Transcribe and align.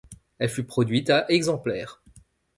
Elle 0.39 0.49
fut 0.49 0.63
produite 0.63 1.11
à 1.11 1.27
exemplaires. 1.29 2.01